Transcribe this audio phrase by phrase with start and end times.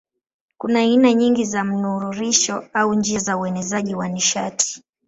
[0.57, 4.83] Kuna aina nyingi za mnururisho au njia za uenezaji wa nishati.